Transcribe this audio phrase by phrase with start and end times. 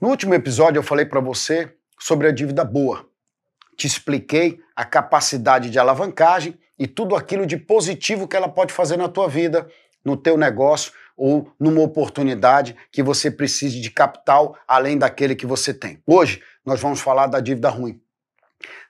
[0.00, 3.08] No último episódio eu falei para você sobre a dívida boa.
[3.76, 8.96] Te expliquei a capacidade de alavancagem e tudo aquilo de positivo que ela pode fazer
[8.96, 9.68] na tua vida,
[10.04, 15.72] no teu negócio ou numa oportunidade que você precise de capital além daquele que você
[15.72, 16.02] tem.
[16.04, 18.00] Hoje nós vamos falar da dívida ruim,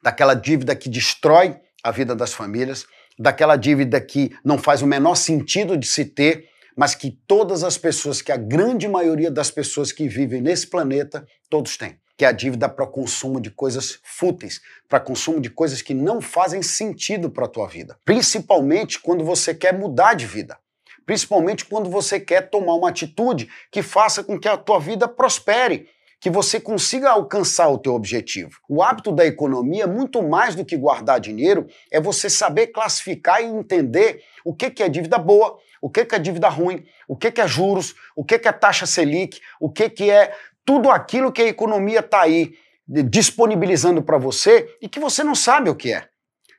[0.03, 2.87] daquela dívida que destrói a vida das famílias,
[3.19, 7.79] daquela dívida que não faz o menor sentido de se ter, mas que todas as
[7.79, 11.99] pessoas, que a grande maioria das pessoas que vivem nesse planeta, todos têm.
[12.17, 16.21] Que é a dívida para consumo de coisas fúteis, para consumo de coisas que não
[16.21, 17.99] fazem sentido para a tua vida.
[18.05, 20.59] Principalmente quando você quer mudar de vida
[21.07, 25.89] principalmente quando você quer tomar uma atitude que faça com que a tua vida prospere,
[26.21, 28.59] que você consiga alcançar o teu objetivo.
[28.67, 33.47] O hábito da economia, muito mais do que guardar dinheiro, é você saber classificar e
[33.47, 37.31] entender o que, que é dívida boa, o que, que é dívida ruim, o que,
[37.31, 41.31] que é juros, o que, que é taxa Selic, o que, que é tudo aquilo
[41.31, 42.55] que a economia está aí
[42.89, 46.09] disponibilizando para você e que você não sabe o que é.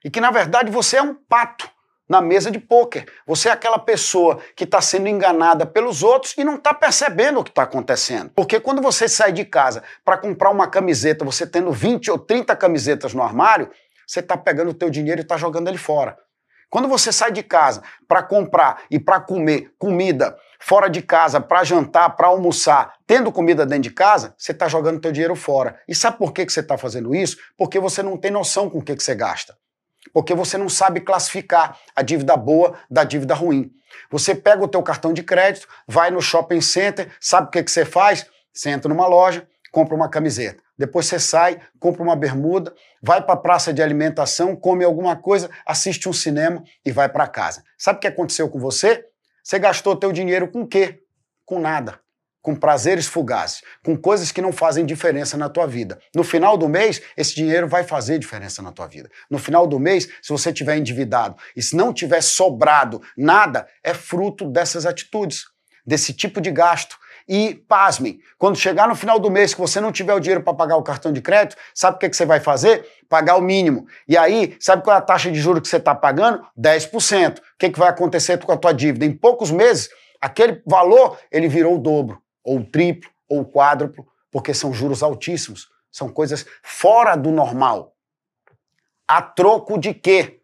[0.04, 1.68] E que, na verdade, você é um pato
[2.08, 3.08] na mesa de pôquer.
[3.26, 7.44] Você é aquela pessoa que está sendo enganada pelos outros e não está percebendo o
[7.44, 8.30] que está acontecendo.
[8.36, 12.56] Porque quando você sai de casa para comprar uma camiseta, você tendo 20 ou 30
[12.56, 13.72] camisetas no armário,
[14.06, 16.16] você está pegando o teu dinheiro e está jogando ele fora.
[16.76, 21.64] Quando você sai de casa para comprar e para comer comida fora de casa, para
[21.64, 25.80] jantar, para almoçar, tendo comida dentro de casa, você está jogando teu dinheiro fora.
[25.88, 27.38] E sabe por que, que você está fazendo isso?
[27.58, 29.56] Porque você não tem noção com o que, que você gasta
[30.14, 33.72] porque você não sabe classificar a dívida boa da dívida ruim.
[34.12, 37.72] Você pega o teu cartão de crédito, vai no shopping center, sabe o que, que
[37.72, 38.26] você faz?
[38.54, 40.62] Você entra numa loja, compra uma camiseta.
[40.78, 45.50] Depois você sai, compra uma bermuda, vai para a praça de alimentação, come alguma coisa,
[45.66, 47.64] assiste um cinema e vai para casa.
[47.78, 49.06] Sabe o que aconteceu com você?
[49.44, 51.02] Você gastou teu dinheiro com quê?
[51.46, 52.00] Com nada
[52.46, 55.98] com prazeres fugazes, com coisas que não fazem diferença na tua vida.
[56.16, 59.10] No final do mês, esse dinheiro vai fazer diferença na tua vida.
[59.32, 63.96] No final do mês, se você tiver endividado e se não tiver sobrado nada, é
[63.96, 65.46] fruto dessas atitudes,
[65.84, 66.96] desse tipo de gasto.
[67.28, 70.54] E, pasmem, quando chegar no final do mês que você não tiver o dinheiro para
[70.54, 72.88] pagar o cartão de crédito, sabe o que, que você vai fazer?
[73.10, 73.88] Pagar o mínimo.
[74.08, 76.46] E aí, sabe qual é a taxa de juros que você está pagando?
[76.58, 77.40] 10%.
[77.40, 79.06] O que, que vai acontecer com a tua dívida?
[79.06, 79.90] Em poucos meses,
[80.22, 85.68] aquele valor ele virou o dobro ou triplo, ou quádruplo, porque são juros altíssimos.
[85.92, 87.96] São coisas fora do normal.
[89.08, 90.42] A troco de quê?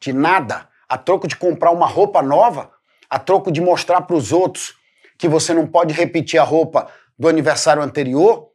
[0.00, 0.68] De nada.
[0.88, 2.70] A troco de comprar uma roupa nova?
[3.10, 4.77] A troco de mostrar para os outros
[5.18, 8.50] que você não pode repetir a roupa do aniversário anterior?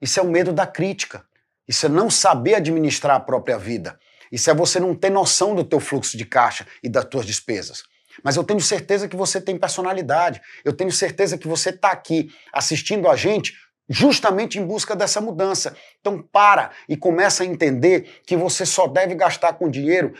[0.00, 1.24] Isso é o medo da crítica.
[1.66, 3.98] Isso é não saber administrar a própria vida.
[4.30, 7.82] Isso é você não ter noção do teu fluxo de caixa e das tuas despesas.
[8.22, 10.40] Mas eu tenho certeza que você tem personalidade.
[10.64, 13.54] Eu tenho certeza que você está aqui assistindo a gente
[13.88, 15.76] justamente em busca dessa mudança.
[16.00, 20.14] Então para e começa a entender que você só deve gastar com dinheiro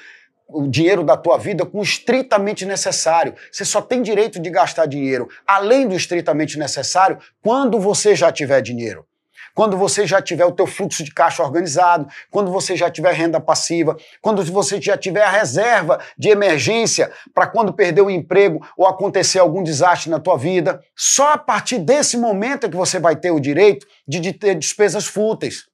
[0.46, 3.34] o dinheiro da tua vida com o estritamente necessário.
[3.50, 8.60] Você só tem direito de gastar dinheiro além do estritamente necessário quando você já tiver
[8.60, 9.06] dinheiro
[9.54, 13.40] quando você já tiver o teu fluxo de caixa organizado, quando você já tiver renda
[13.40, 18.86] passiva, quando você já tiver a reserva de emergência para quando perder o emprego ou
[18.86, 20.82] acontecer algum desastre na tua vida.
[20.96, 24.56] Só a partir desse momento é que você vai ter o direito de, de ter
[24.56, 25.66] despesas fúteis.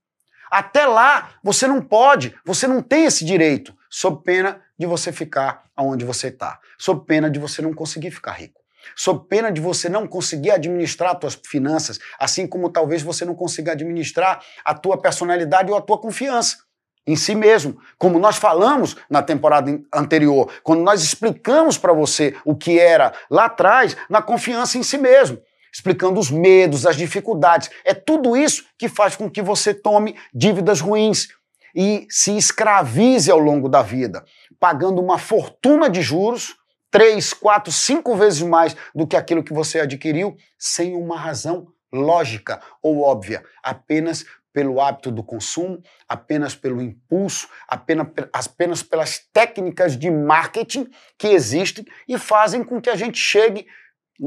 [0.50, 5.64] Até lá, você não pode, você não tem esse direito, sob pena de você ficar
[5.76, 8.60] aonde você está, sob pena de você não conseguir ficar rico
[8.96, 13.34] sob pena de você não conseguir administrar as tuas finanças, assim como talvez você não
[13.34, 16.58] consiga administrar a tua personalidade ou a tua confiança
[17.06, 17.78] em si mesmo.
[17.98, 23.46] Como nós falamos na temporada anterior, quando nós explicamos para você o que era lá
[23.46, 25.40] atrás na confiança em si mesmo
[25.72, 27.70] explicando os medos, as dificuldades.
[27.84, 31.28] É tudo isso que faz com que você tome dívidas ruins
[31.74, 34.24] e se escravize ao longo da vida,
[34.58, 36.56] pagando uma fortuna de juros
[36.90, 42.60] três, quatro, cinco vezes mais do que aquilo que você adquiriu, sem uma razão lógica
[42.82, 50.10] ou óbvia, apenas pelo hábito do consumo, apenas pelo impulso, apenas, apenas pelas técnicas de
[50.10, 53.66] marketing que existem e fazem com que a gente chegue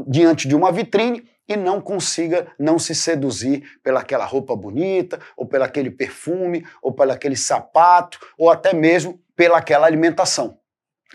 [0.07, 5.91] diante de uma vitrine e não consiga não se seduzir pelaquela roupa bonita, ou pelaquele
[5.91, 10.57] perfume, ou pelaquele sapato, ou até mesmo pelaquela alimentação.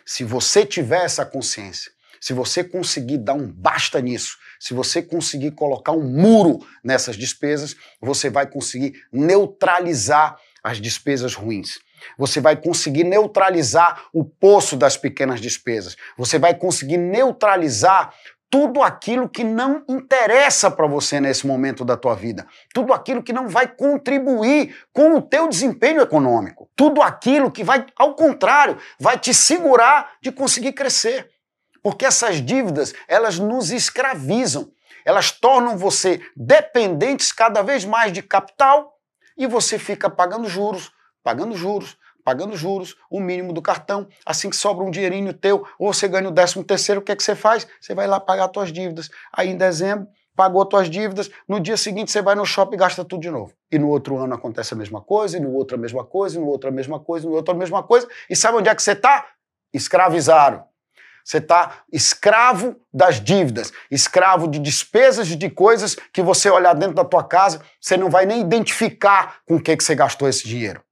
[0.05, 1.91] Se você tiver essa consciência,
[2.21, 7.77] se você conseguir dar um basta nisso, se você conseguir colocar um muro nessas despesas,
[8.01, 11.79] você vai conseguir neutralizar as despesas ruins.
[12.17, 15.97] Você vai conseguir neutralizar o poço das pequenas despesas.
[16.17, 18.15] Você vai conseguir neutralizar
[18.51, 23.33] tudo aquilo que não interessa para você nesse momento da tua vida, tudo aquilo que
[23.33, 29.19] não vai contribuir com o teu desempenho econômico, tudo aquilo que vai, ao contrário, vai
[29.19, 31.29] te segurar de conseguir crescer.
[31.83, 34.71] Porque essas dívidas, elas nos escravizam.
[35.05, 38.95] Elas tornam você dependentes cada vez mais de capital
[39.37, 40.93] e você fica pagando juros,
[41.23, 41.97] pagando juros,
[42.29, 46.29] pagando juros, o mínimo do cartão, assim que sobra um dinheirinho teu, ou você ganha
[46.29, 47.67] o décimo terceiro, o que é que você faz?
[47.81, 49.09] Você vai lá pagar suas dívidas.
[49.33, 53.03] Aí em dezembro, pagou suas dívidas, no dia seguinte você vai no shopping e gasta
[53.03, 53.55] tudo de novo.
[53.73, 56.39] E no outro ano acontece a mesma coisa, e no outro a mesma coisa, e
[56.39, 58.07] no outro a mesma coisa, e no outro a mesma coisa.
[58.29, 59.25] E sabe onde é que você está?
[59.73, 60.63] Escravizado.
[61.25, 67.07] Você está escravo das dívidas, escravo de despesas de coisas que você olhar dentro da
[67.07, 70.83] tua casa, você não vai nem identificar com o que, que você gastou esse dinheiro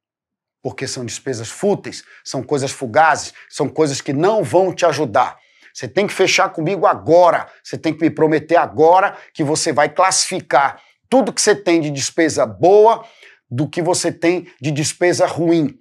[0.67, 5.39] porque são despesas fúteis, são coisas fugazes, são coisas que não vão te ajudar.
[5.73, 9.89] Você tem que fechar comigo agora, você tem que me prometer agora que você vai
[9.89, 13.07] classificar tudo que você tem de despesa boa
[13.49, 15.79] do que você tem de despesa ruim.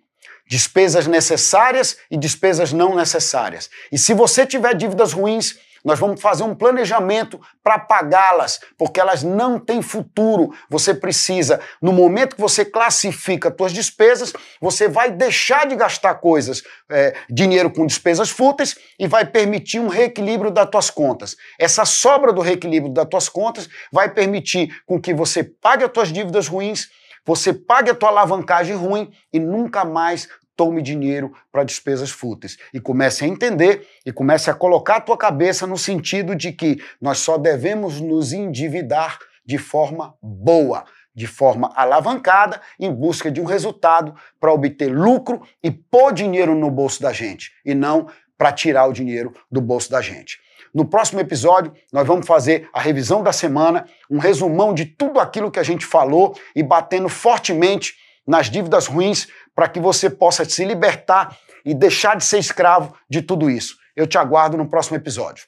[0.47, 3.71] Despesas necessárias e despesas não necessárias.
[3.91, 9.21] E se você tiver dívidas ruins, nós vamos fazer um planejamento para pagá-las, porque elas
[9.21, 10.51] não têm futuro.
[10.67, 16.63] Você precisa, no momento que você classifica suas despesas, você vai deixar de gastar coisas,
[16.89, 21.37] é, dinheiro com despesas fúteis e vai permitir um reequilíbrio das tuas contas.
[21.59, 26.11] Essa sobra do reequilíbrio das tuas contas vai permitir com que você pague as tuas
[26.11, 26.89] dívidas ruins,
[27.23, 32.79] você pague a tua alavancagem ruim e nunca mais tome dinheiro para despesas fúteis e
[32.79, 37.19] comece a entender e comece a colocar a tua cabeça no sentido de que nós
[37.19, 44.15] só devemos nos endividar de forma boa, de forma alavancada, em busca de um resultado
[44.39, 48.93] para obter lucro e pôr dinheiro no bolso da gente e não para tirar o
[48.93, 50.39] dinheiro do bolso da gente.
[50.73, 55.49] No próximo episódio, nós vamos fazer a revisão da semana, um resumão de tudo aquilo
[55.49, 57.93] que a gente falou e batendo fortemente
[58.27, 63.21] nas dívidas ruins para que você possa se libertar e deixar de ser escravo de
[63.21, 63.77] tudo isso.
[63.95, 65.45] Eu te aguardo no próximo episódio.